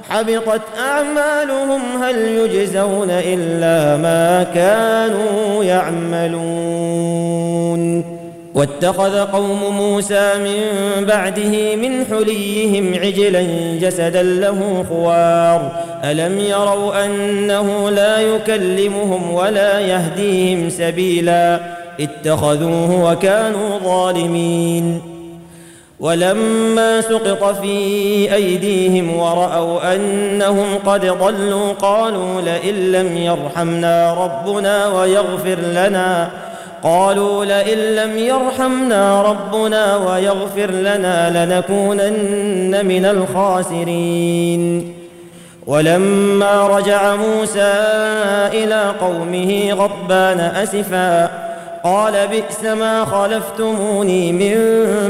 حبطت 0.09 0.61
أعمالهم 0.79 1.81
هل 2.03 2.17
يجزون 2.17 3.09
إلا 3.09 3.97
ما 3.97 4.43
كانوا 4.55 5.63
يعملون؟ 5.63 7.23
واتخذ 8.55 9.19
قوم 9.19 9.77
موسى 9.77 10.31
من 10.37 10.61
بعده 11.05 11.75
من 11.75 12.05
حليهم 12.05 12.93
عجلا 12.93 13.41
جسدا 13.81 14.23
له 14.23 14.85
خوار. 14.89 15.71
ألم 16.03 16.39
يروا 16.39 17.05
أنه 17.05 17.89
لا 17.89 18.19
يكلمهم 18.19 19.33
ولا 19.33 19.79
يهديهم 19.79 20.69
سبيلا؟ 20.69 21.59
اتخذوه 21.99 23.11
وكانوا 23.11 23.79
ظالمين. 23.83 25.01
ولما 25.99 27.01
سقط 27.01 27.61
في 27.61 28.33
أيديهم 28.33 29.19
ورأوا 29.19 29.95
أنهم 29.95 30.77
قد 30.85 31.05
ضلوا 31.05 31.73
قالوا 31.73 32.41
لئن 32.41 32.91
لم 32.91 33.17
يرحمنا 33.17 34.13
ربنا 34.13 34.87
ويغفر 34.87 35.59
لنا. 35.59 36.31
قالوا 36.83 37.45
لئن 37.45 37.77
لم 37.77 38.17
يرحمنا 38.17 39.21
ربنا 39.21 39.95
ويغفر 39.97 40.71
لنا 40.71 41.45
لنكونن 41.45 42.85
من 42.85 43.05
الخاسرين. 43.05 44.93
ولما 45.67 46.67
رجع 46.67 47.15
موسى 47.15 47.73
إلى 48.53 48.93
قومه 49.01 49.73
غضبان 49.73 50.39
أسفا 50.39 51.29
قال 51.83 52.13
بئس 52.27 52.63
ما 52.63 53.05
خلفتموني 53.05 54.31
من 54.31 54.55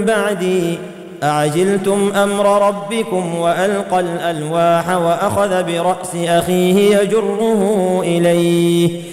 بعدي 0.06 0.78
أعجلتم 1.24 2.12
أمر 2.16 2.68
ربكم 2.68 3.36
وألقى 3.36 4.00
الألواح 4.00 4.90
وأخذ 4.90 5.64
برأس 5.64 6.16
أخيه 6.16 6.98
يجره 6.98 8.02
إليه. 8.06 9.13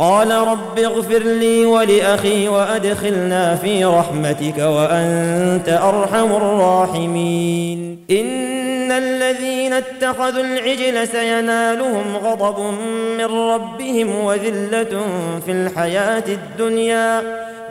قال 0.00 0.30
رب 0.30 0.78
اغفر 0.78 1.18
لي 1.18 1.66
ولأخي 1.66 2.48
وأدخلنا 2.48 3.56
في 3.56 3.84
رحمتك 3.84 4.58
وأنت 4.58 5.68
أرحم 5.68 6.32
الراحمين. 6.32 7.98
إن 8.10 8.92
الذين 8.92 9.72
اتخذوا 9.72 10.44
العجل 10.44 11.08
سينالهم 11.08 12.16
غضب 12.16 12.74
من 13.18 13.24
ربهم 13.24 14.24
وذلة 14.24 15.02
في 15.46 15.52
الحياة 15.52 16.24
الدنيا. 16.28 17.22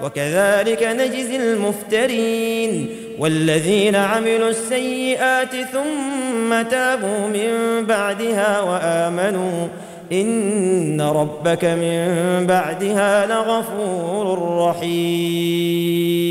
وكذلك 0.03 0.83
نجزي 0.83 1.35
المفترين. 1.35 2.89
والذين 3.19 3.95
عملوا 3.95 4.49
السيئات 4.49 5.51
ثم 5.73 6.61
تابوا 6.61 7.27
من 7.27 7.85
بعدها 7.85 8.61
وآمنوا 8.61 9.67
ان 10.11 11.01
ربك 11.01 11.65
من 11.65 12.47
بعدها 12.47 13.25
لغفور 13.25 14.57
رحيم. 14.69 16.29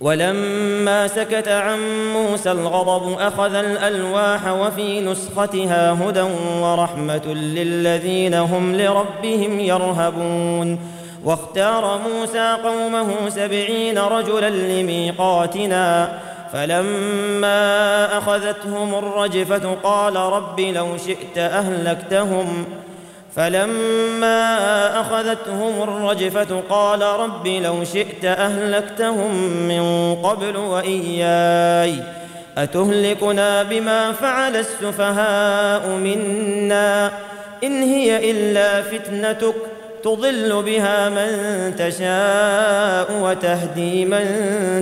ولما 0.00 1.08
سكت 1.08 1.48
عن 1.48 1.78
موسى 2.12 2.52
الغضب 2.52 3.18
اخذ 3.20 3.54
الالواح 3.54 4.52
وفي 4.52 5.00
نسختها 5.00 5.92
هدى 5.92 6.24
ورحمه 6.60 7.34
للذين 7.34 8.34
هم 8.34 8.74
لربهم 8.76 9.60
يرهبون. 9.60 10.78
واختار 11.24 12.00
موسى 12.08 12.56
قومه 12.64 13.28
سبعين 13.28 13.98
رجلا 13.98 14.50
لميقاتنا. 14.50 16.18
فلما 16.52 18.18
أخذتهم 18.18 18.94
الرجفة 18.94 19.76
قال 19.82 20.16
رب 20.16 20.60
لو 20.60 20.96
شئت 21.06 21.38
أهلكتهم. 21.38 22.64
فلما 23.36 25.00
أخذتهم 25.00 25.82
الرجفة 25.82 26.62
قال 26.70 27.02
رب 27.02 27.46
لو 27.46 27.84
شئت 27.84 28.24
أهلكتهم 28.24 29.34
من 29.46 30.14
قبل 30.22 30.56
وإياي. 30.56 31.94
أتهلكنا 32.58 33.62
بما 33.62 34.12
فعل 34.12 34.56
السفهاء 34.56 35.88
منا 35.88 37.10
إن 37.64 37.82
هي 37.82 38.30
إلا 38.30 38.82
فتنتك. 38.82 39.54
تضل 40.06 40.62
بها 40.62 41.08
من 41.08 41.30
تشاء 41.78 43.22
وتهدي 43.22 44.04
من 44.04 44.26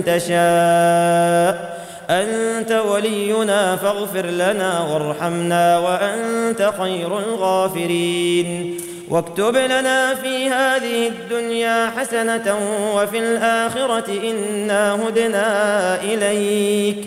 تشاء. 0.05 1.75
أنت 2.09 2.71
ولينا 2.71 3.75
فاغفر 3.75 4.25
لنا 4.25 4.79
وارحمنا 4.79 5.79
وأنت 5.79 6.73
خير 6.79 7.19
الغافرين. 7.19 8.77
واكتب 9.09 9.55
لنا 9.55 10.15
في 10.15 10.49
هذه 10.49 11.07
الدنيا 11.07 11.91
حسنة 11.97 12.57
وفي 12.95 13.19
الآخرة 13.19 14.29
إنا 14.29 14.93
هدنا 14.93 16.01
إليك. 16.01 16.97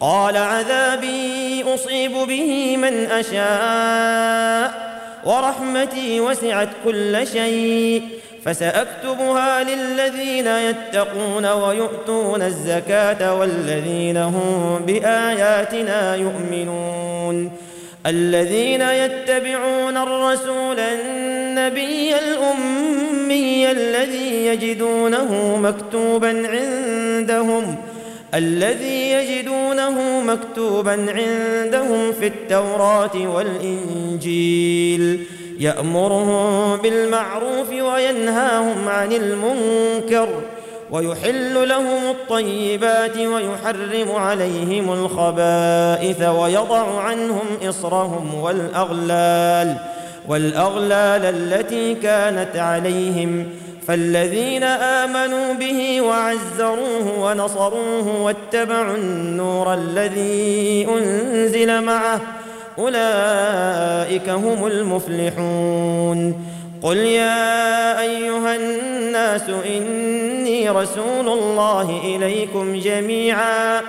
قال 0.00 0.36
عذابي 0.36 1.64
أصيب 1.74 2.12
به 2.12 2.76
من 2.76 3.06
أشاء. 3.06 4.93
ورحمتي 5.24 6.20
وسعت 6.20 6.68
كل 6.84 7.26
شيء 7.26 8.02
فسأكتبها 8.44 9.64
للذين 9.64 10.46
يتقون 10.46 11.46
ويؤتون 11.46 12.42
الزكاة 12.42 13.34
والذين 13.34 14.16
هم 14.16 14.82
بآياتنا 14.86 16.14
يؤمنون. 16.14 17.52
الذين 18.06 18.80
يتبعون 18.80 19.96
الرسول 19.96 20.80
النبي 20.80 22.14
الأمي 22.18 23.70
الذي 23.70 24.46
يجدونه 24.46 25.56
مكتوبا 25.56 26.48
عندهم 26.48 27.76
الذي 28.34 29.10
يجدونه 29.10 30.20
مكتوبا 30.20 30.92
عندهم 30.92 32.12
في 32.12 32.26
التوراة 32.26 33.28
والإنجيل. 33.28 35.24
يأمرهم 35.58 36.76
بالمعروف 36.76 37.70
وينهاهم 37.70 38.88
عن 38.88 39.12
المنكر 39.12 40.28
ويحل 40.90 41.68
لهم 41.68 42.10
الطيبات 42.10 43.16
ويحرم 43.16 44.12
عليهم 44.12 44.92
الخبائث 44.92 46.22
ويضع 46.22 47.00
عنهم 47.00 47.46
إصرهم 47.68 48.34
والأغلال 48.34 49.76
والأغلال 50.28 51.24
التي 51.24 51.94
كانت 51.94 52.56
عليهم. 52.56 53.46
فالذين 53.88 54.62
آمنوا 54.62 55.54
به 55.54 56.00
وعزروه 56.00 57.18
ونصروه 57.20 58.22
واتبعوا 58.22 58.96
النور 58.96 59.74
الذي 59.74 60.88
أنزل 60.90 61.82
معه 61.82 62.20
أولئك 62.78 64.28
هم 64.28 64.66
المفلحون. 64.66 66.44
قل 66.82 66.96
يا 66.96 68.00
أيها 68.00 68.56
الناس 68.56 69.42
إني 69.76 70.70
رسول 70.70 71.28
الله 71.28 72.00
إليكم 72.04 72.80
جميعا 72.80 73.80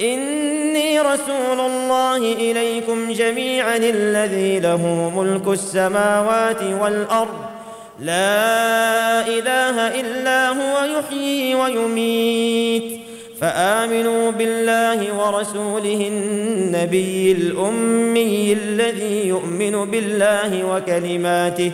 إني 0.00 1.00
رسول 1.00 1.60
الله 1.60 2.16
إليكم 2.16 3.12
جميعا 3.12 3.76
الذي 3.76 4.60
له 4.60 5.12
ملك 5.16 5.48
السماوات 5.48 6.62
والأرض. 6.62 7.55
لا 8.00 9.28
إله 9.28 10.00
إلا 10.00 10.48
هو 10.48 10.84
يحيي 10.84 11.54
ويميت. 11.54 13.00
فآمنوا 13.40 14.30
بالله 14.30 15.26
ورسوله 15.26 16.08
النبي 16.08 17.32
الأمي 17.32 18.52
الذي 18.52 19.28
يؤمن 19.28 19.90
بالله 19.90 20.64
وكلماته 20.64 21.72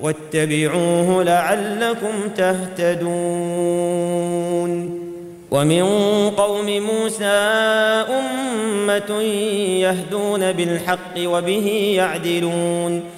واتبعوه 0.00 1.24
لعلكم 1.24 2.28
تهتدون. 2.36 3.08
ومن 5.50 5.82
قوم 6.36 6.66
موسى 6.66 7.24
أمة 8.18 9.22
يهدون 9.80 10.52
بالحق 10.52 11.14
وبه 11.24 11.92
يعدلون. 11.96 13.17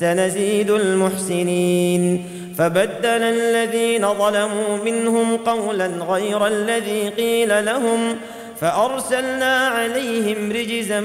سنزيد 0.00 0.70
المحسنين 0.70 2.24
فبدل 2.58 3.22
الذين 3.22 4.14
ظلموا 4.14 4.76
منهم 4.84 5.36
قولا 5.36 5.86
غير 5.86 6.46
الذي 6.46 7.08
قيل 7.08 7.64
لهم 7.64 8.16
فأرسلنا 8.60 9.66
عليهم 9.66 10.52
رجزا 10.52 11.00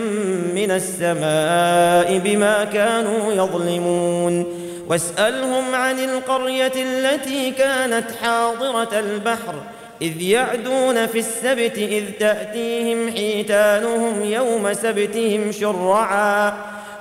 من 0.56 0.72
السماء 0.72 2.18
بما 2.18 2.64
كانوا 2.64 3.34
يظلمون 3.34 4.46
واسألهم 4.90 5.76
عن 5.76 6.00
القرية 6.00 6.74
التي 6.76 7.52
كانت 7.52 8.06
حاضرة 8.22 9.00
البحر 9.00 9.56
إذ 10.02 10.22
يعدون 10.22 11.08
في 11.08 11.20
السبت 11.20 11.78
إذ 11.78 12.04
تأتيهم 12.20 13.12
حيتانهم 13.12 14.24
يوم 14.24 14.74
سبتهم 14.74 15.52
شرعا 15.52 16.54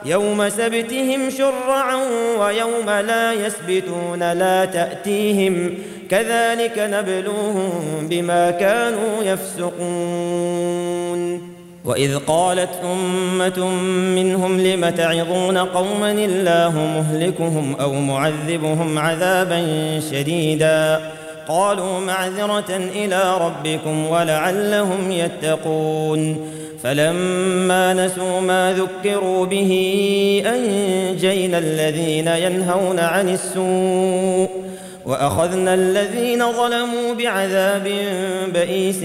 يوم 0.05 0.49
سبتهم 0.49 1.31
شرعا 1.31 1.97
ويوم 2.39 2.91
لا 2.91 3.33
يسبتون 3.33 4.33
لا 4.33 4.65
تأتيهم 4.65 5.75
كذلك 6.11 6.79
نبلوهم 6.79 8.09
بما 8.09 8.51
كانوا 8.51 9.23
يفسقون. 9.23 10.73
وإذ 11.85 12.19
قالت 12.19 12.71
أمة 12.85 13.69
منهم 14.17 14.61
لم 14.61 14.89
تعظون 14.89 15.59
قوما 15.59 16.13
الله 16.13 16.71
مهلكهم 16.77 17.77
أو 17.81 17.93
معذبهم 17.93 18.99
عذابا 18.99 19.61
شديدا؟ 20.11 21.01
قالوا 21.49 22.01
معذرة 22.01 22.77
إلى 22.95 23.39
ربكم 23.41 24.07
ولعلهم 24.07 25.11
يتقون. 25.11 26.53
فلما 26.83 27.95
نسوا 27.95 28.41
ما 28.41 28.73
ذكروا 28.73 29.47
به 29.47 29.73
أنجينا 30.47 31.59
الذين 31.59 32.29
ينهون 32.29 32.99
عن 32.99 33.29
السوء 33.29 34.51
وأخذنا 35.07 35.75
الذين 35.75 36.53
ظلموا 36.53 37.15
بعذاب 37.19 37.89
بئيس 38.55 39.01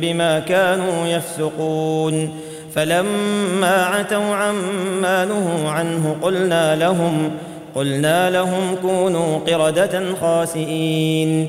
بما 0.00 0.38
كانوا 0.38 1.06
يفسقون. 1.06 2.30
فلما 2.74 3.84
عتوا 3.84 4.34
عما 4.34 5.24
نهوا 5.24 5.70
عنه 5.70 6.16
قلنا 6.22 6.76
لهم 6.76 7.30
قلنا 7.74 8.30
لهم 8.30 8.76
كونوا 8.82 9.38
قردة 9.38 10.14
خاسئين. 10.20 11.48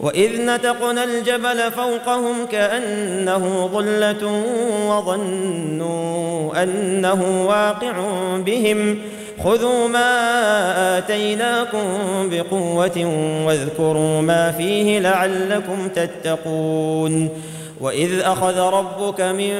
وإذ 0.00 0.40
نتقنا 0.40 1.04
الجبل 1.04 1.70
فوقهم 1.70 2.46
كأنه 2.52 3.70
ظلة 3.72 4.42
وظنوا 4.88 6.62
أنه 6.62 7.46
واقع 7.48 7.94
بهم. 8.36 8.98
خذوا 9.44 9.88
ما 9.88 10.98
آتيناكم 10.98 11.88
بقوة 12.30 13.04
واذكروا 13.46 14.20
ما 14.22 14.52
فيه 14.52 14.98
لعلكم 14.98 15.88
تتقون. 15.88 17.28
وإذ 17.80 18.20
أخذ 18.20 18.58
ربك 18.58 19.20
من 19.20 19.52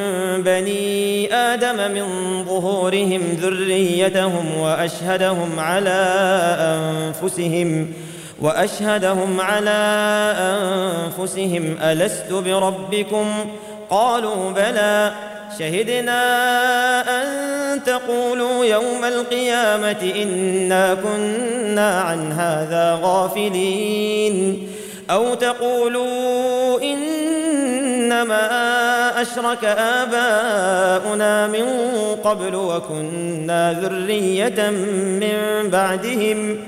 بني 0.43 1.35
آدم 1.35 1.95
من 1.95 2.05
ظهورهم 2.45 3.23
ذريتهم 3.41 4.59
وأشهدهم 4.59 5.59
على 5.59 6.15
أنفسهم 6.61 7.89
وأشهدهم 8.41 9.41
على 9.41 10.35
أنفسهم 10.39 11.77
ألست 11.83 12.33
بربكم؟ 12.33 13.27
قالوا 13.91 14.51
بلى. 14.51 15.13
شهدنا 15.59 16.23
أن 17.23 17.29
تقولوا 17.85 18.65
يوم 18.65 19.05
القيامة 19.05 20.13
إنا 20.23 20.95
كنا 20.95 22.01
عن 22.01 22.33
هذا 22.33 22.99
غافلين. 23.03 24.69
أو 25.11 25.35
تقولوا 25.35 26.81
إنما 26.83 28.43
أشرك 29.23 29.65
آباؤنا 29.65 31.47
من 31.47 31.65
قبل 32.25 32.55
وكنا 32.55 33.81
ذرية 33.83 34.71
من 34.71 35.71
بعدهم. 35.71 36.59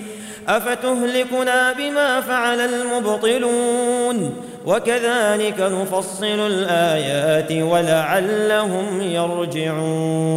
أفتهلكنا 0.48 1.72
بما 1.72 2.20
فعل 2.20 2.60
المبطلون؟ 2.60 4.34
وكذلك 4.66 5.60
نفصل 5.60 6.46
الآيات 6.46 7.52
ولعلهم 7.52 9.00
يرجعون. 9.00 10.30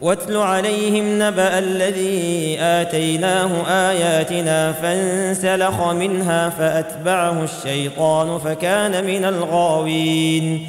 واتل 0.00 0.36
عليهم 0.36 1.22
نبأ 1.22 1.58
الذي 1.58 2.56
آتيناه 2.60 3.50
آياتنا 3.68 4.72
فانسلخ 4.72 5.88
منها 5.88 6.48
فأتبعه 6.48 7.44
الشيطان 7.44 8.38
فكان 8.38 9.04
من 9.04 9.24
الغاوين. 9.24 10.66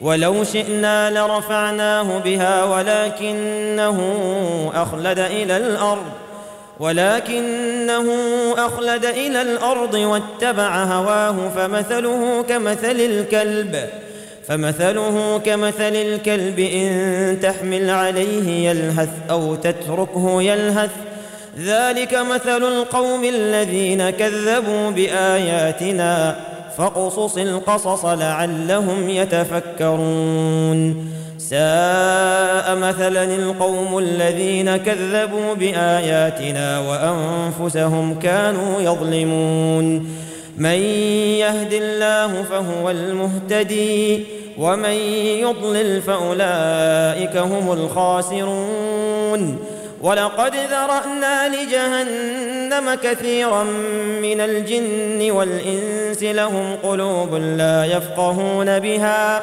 ولو 0.00 0.44
شئنا 0.44 1.10
لرفعناه 1.10 2.18
بها 2.18 2.64
ولكنه 2.64 4.00
أخلد 4.74 5.18
إلى 5.18 5.56
الأرض. 5.56 6.27
ولكنه 6.80 8.06
أخلد 8.58 9.04
إلى 9.04 9.42
الأرض 9.42 9.94
واتبع 9.94 10.84
هواه 10.84 11.48
فمثله 11.48 12.44
كمثل 12.48 13.00
الكلب 13.00 13.76
فمثله 14.48 15.40
كمثل 15.44 15.96
الكلب 15.96 16.58
إن 16.58 17.38
تحمل 17.42 17.90
عليه 17.90 18.70
يلهث 18.70 19.08
أو 19.30 19.54
تتركه 19.54 20.42
يلهث. 20.42 20.90
ذلك 21.58 22.14
مثل 22.14 22.62
القوم 22.62 23.24
الذين 23.24 24.10
كذبوا 24.10 24.90
بآياتنا 24.90 26.36
فاقصص 26.78 27.38
القصص 27.38 28.04
لعلهم 28.04 29.08
يتفكرون. 29.08 31.08
ساء 31.50 32.76
مثلا 32.76 33.24
القوم 33.24 33.98
الذين 33.98 34.76
كذبوا 34.76 35.54
بآياتنا 35.54 36.80
وأنفسهم 36.80 38.18
كانوا 38.18 38.80
يظلمون. 38.80 40.16
من 40.56 40.78
يهد 41.40 41.72
الله 41.72 42.42
فهو 42.42 42.90
المهتدي 42.90 44.24
ومن 44.58 44.96
يضلل 45.40 46.02
فأولئك 46.02 47.36
هم 47.36 47.72
الخاسرون. 47.72 49.58
ولقد 50.02 50.52
ذرأنا 50.70 51.48
لجهنم 51.48 52.94
كثيرا 52.94 53.62
من 54.22 54.40
الجن 54.40 55.30
والإنس 55.30 56.22
لهم 56.22 56.76
قلوب 56.82 57.34
لا 57.34 57.84
يفقهون 57.84 58.78
بها. 58.78 59.42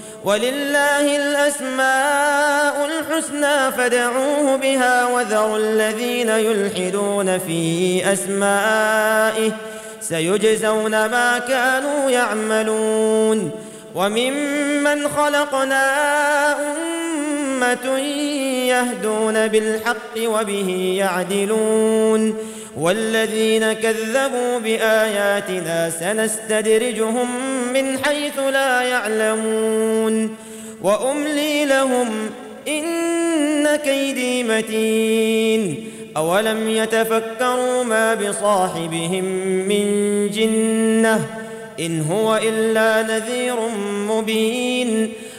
ولله 0.23 1.15
الأسماء 1.15 2.85
الحسنى 2.85 3.71
فدعوه 3.71 4.55
بها 4.55 5.05
وذروا 5.05 5.57
الذين 5.57 6.29
يلحدون 6.29 7.37
في 7.37 8.01
أسمائه 8.13 9.51
سيجزون 10.01 10.91
ما 10.91 11.39
كانوا 11.39 12.09
يعملون 12.09 13.51
وممن 13.95 15.07
خلقنا 15.09 15.83
امه 17.63 17.99
يهدون 18.67 19.47
بالحق 19.47 20.15
وبه 20.25 20.95
يعدلون. 20.97 22.35
والذين 22.77 23.73
كذبوا 23.73 24.59
بآياتنا 24.63 25.89
سنستدرجهم 25.89 27.27
من 27.73 27.97
حيث 28.05 28.39
لا 28.39 28.81
يعلمون. 28.81 30.35
وأملي 30.81 31.65
لهم 31.65 32.07
إن 32.67 33.75
كيدي 33.75 34.43
متين. 34.43 35.91
أولم 36.17 36.69
يتفكروا 36.69 37.83
ما 37.83 38.13
بصاحبهم 38.13 39.23
من 39.67 39.85
جنة 40.29 41.25
إن 41.79 42.01
هو 42.01 42.39
إلا 42.43 43.01
نذير 43.01 43.55
مبين. 44.07 45.13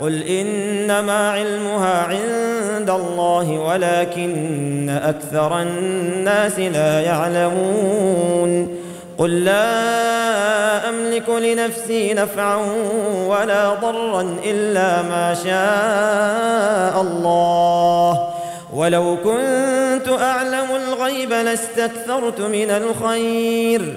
قل 0.00 0.22
إنما 0.22 1.30
علمها 1.30 2.02
عند 2.02 2.90
الله 2.90 3.50
ولكن 3.50 4.90
أكثر 5.02 5.62
الناس 5.62 6.58
لا 6.58 7.00
يعلمون 7.00 8.78
قل 9.18 9.44
لا 9.44 10.88
أملك 10.88 11.28
لنفسي 11.28 12.14
نفعا 12.14 12.56
ولا 13.26 13.74
ضرا 13.74 14.36
إلا 14.44 15.02
ما 15.02 15.34
شاء 15.44 17.02
الله 17.02 18.28
ولو 18.72 19.16
كنت 19.24 20.08
أعلم 20.22 20.66
الغيب 20.76 21.30
لاستكثرت 21.30 22.40
من 22.40 22.70
الخير 22.70 23.96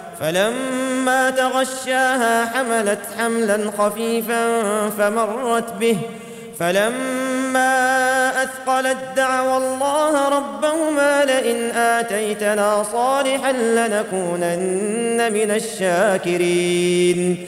فلما 0.21 1.29
تغشاها 1.29 2.45
حملت 2.45 2.99
حملا 3.17 3.71
خفيفا 3.77 4.61
فمرت 4.89 5.73
به. 5.79 5.97
فلما 6.59 8.29
أثقلت 8.43 8.97
دعوى 9.15 9.57
الله 9.57 10.29
ربهما 10.29 11.25
لئن 11.25 11.71
آتيتنا 11.71 12.83
صالحا 12.83 13.51
لنكونن 13.51 15.33
من 15.33 15.51
الشاكرين. 15.51 17.47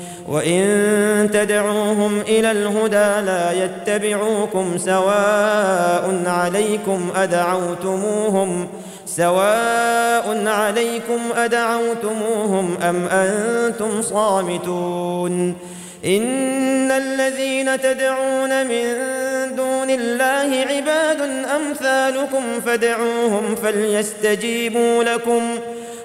وإن 0.31 1.29
تدعوهم 1.33 2.19
إلى 2.21 2.51
الهدى 2.51 3.25
لا 3.25 3.51
يتبعوكم 3.51 4.77
سواء 4.77 6.23
عليكم 6.25 7.09
أدعوتموهم 7.15 8.67
سواء 9.05 10.47
عليكم 10.47 11.19
أدعوتموهم 11.35 12.77
أم 12.81 13.05
أنتم 13.05 14.01
صامتون 14.01 15.55
إن 16.05 16.91
الذين 16.91 17.81
تدعون 17.81 18.67
من 18.67 18.83
دون 19.55 19.89
الله 19.89 20.65
عباد 20.69 21.21
أمثالكم 21.55 22.61
فادعوهم 22.65 23.55
فليستجيبوا 23.55 25.03
لكم 25.03 25.59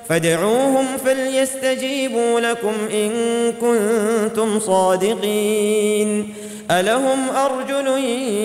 فادعوهم 0.08 0.86
فليستجيبوا 1.04 2.40
لكم 2.40 2.74
إن 2.92 3.12
كنتم 3.60 4.60
صادقين. 4.60 6.34
ألهم 6.70 7.28
أرجل 7.36 8.04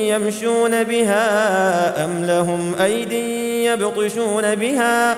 يمشون 0.10 0.84
بها 0.84 2.06
أم 2.06 2.26
لهم 2.26 2.76
أيدي 2.82 3.66
يبطشون 3.66 4.56
بها؟ 4.56 5.18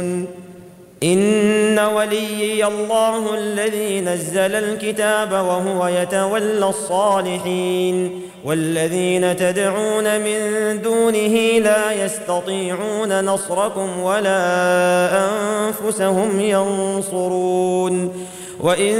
إن 1.03 1.79
وليي 1.79 2.65
الله 2.67 3.35
الذي 3.35 4.01
نزل 4.01 4.55
الكتاب 4.55 5.31
وهو 5.31 5.87
يتولى 5.87 6.65
الصالحين 6.69 8.21
والذين 8.45 9.35
تدعون 9.35 10.19
من 10.19 10.39
دونه 10.81 11.59
لا 11.59 12.05
يستطيعون 12.05 13.25
نصركم 13.25 13.99
ولا 13.99 14.39
أنفسهم 15.25 16.39
ينصرون 16.39 18.25
وإن 18.59 18.95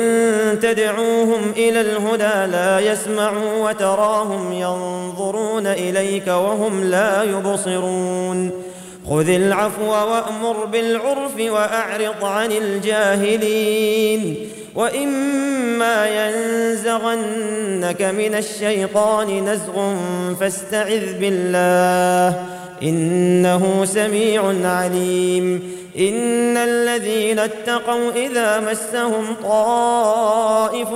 تدعوهم 0.62 1.52
إلى 1.58 1.82
الهدى 1.82 2.52
لا 2.52 2.80
يسمعوا 2.80 3.70
وتراهم 3.70 4.54
ينظرون 4.54 5.68
إليك 5.68 6.28
وهم 6.28 6.84
لا 6.84 7.24
يبصرون 7.24 8.71
خذ 9.10 9.30
العفو 9.30 9.92
وأمر 9.92 10.66
بالعرف 10.66 11.40
وأعرض 11.40 12.26
عن 12.26 12.52
الجاهلين. 12.52 14.36
وإما 14.76 16.08
ينزغنك 16.08 18.02
من 18.02 18.36
الشيطان 18.36 19.46
نزغ 19.50 19.96
فاستعذ 20.40 21.20
بالله 21.20 22.46
إنه 22.84 23.86
سميع 23.86 24.54
عليم. 24.64 25.72
إن 25.98 26.58
الذين 26.58 27.40
اتقوا 27.40 28.12
إذا 28.16 28.60
مسهم 28.60 29.36
طائف 29.44 30.90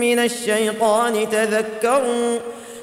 من 0.00 0.18
الشيطان 0.18 1.28
تذكروا 1.30 2.38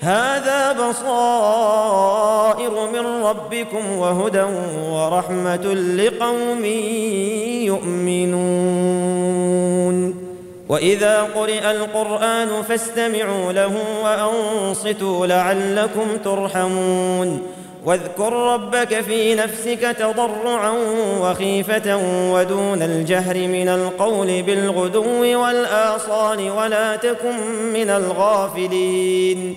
هذا 0.00 0.72
بصائر 0.72 1.10
من 2.92 3.06
ربكم 3.24 3.98
وهدى 3.98 4.46
ورحمة 4.90 5.74
لقوم 5.74 6.64
يؤمنون. 7.64 9.48
وإذا 10.68 11.22
قرئ 11.22 11.70
القرآن 11.70 12.62
فاستمعوا 12.62 13.52
له 13.52 13.72
وأنصتوا 14.04 15.26
لعلكم 15.26 16.16
ترحمون. 16.24 17.42
واذكر 17.84 18.32
ربك 18.32 19.00
في 19.00 19.34
نفسك 19.34 19.96
تضرعا 19.98 20.74
وخيفة 21.20 21.96
ودون 22.32 22.82
الجهر 22.82 23.36
من 23.36 23.68
القول 23.68 24.42
بالغدو 24.42 25.40
والآصال 25.42 26.50
ولا 26.50 26.96
تكن 26.96 27.36
من 27.72 27.90
الغافلين. 27.90 29.56